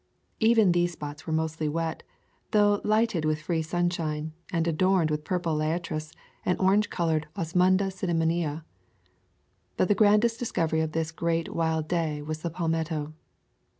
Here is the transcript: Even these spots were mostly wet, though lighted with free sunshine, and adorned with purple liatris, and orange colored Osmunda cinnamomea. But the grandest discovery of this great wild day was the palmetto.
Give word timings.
Even 0.39 0.71
these 0.71 0.93
spots 0.93 1.27
were 1.27 1.31
mostly 1.33 1.69
wet, 1.69 2.01
though 2.49 2.81
lighted 2.83 3.23
with 3.23 3.39
free 3.39 3.61
sunshine, 3.61 4.33
and 4.51 4.67
adorned 4.67 5.11
with 5.11 5.23
purple 5.23 5.55
liatris, 5.55 6.11
and 6.43 6.59
orange 6.59 6.89
colored 6.89 7.27
Osmunda 7.35 7.91
cinnamomea. 7.91 8.63
But 9.77 9.89
the 9.89 9.93
grandest 9.93 10.39
discovery 10.39 10.81
of 10.81 10.93
this 10.93 11.11
great 11.11 11.53
wild 11.53 11.87
day 11.87 12.23
was 12.23 12.39
the 12.41 12.49
palmetto. 12.49 13.13